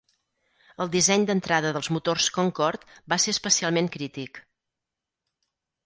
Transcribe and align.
El 0.85 0.89
disseny 0.95 1.25
d'entrada 1.31 1.75
dels 1.77 1.91
motors 1.97 2.31
Concorde 2.39 2.99
va 3.15 3.21
ser 3.27 3.37
especialment 3.37 3.93
crític. 3.99 4.45